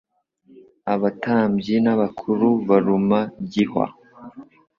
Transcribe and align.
abatambyi 0.93 1.75
n'abakuru 1.83 2.47
baruma 2.67 3.19
gihwa, 3.51 3.85